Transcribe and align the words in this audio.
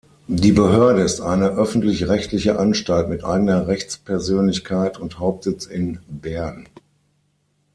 Die 0.27 0.51
Behörde 0.51 1.03
ist 1.03 1.21
eine 1.21 1.49
öffentlich-rechtliche 1.49 2.57
Anstalt 2.57 3.07
mit 3.07 3.23
eigener 3.23 3.67
Rechtspersönlichkeit 3.67 4.97
und 4.97 5.19
Hauptsitz 5.19 5.67
in 5.67 5.99
Bern. 6.09 6.65